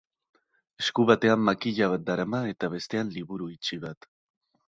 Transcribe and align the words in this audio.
Esku 0.83 1.03
batean 1.09 1.43
makila 1.49 1.89
bat 1.91 2.07
darama 2.09 2.41
eta, 2.53 2.69
bestean, 2.77 3.11
liburu 3.19 3.53
itxi 3.59 3.79
bat. 3.87 4.09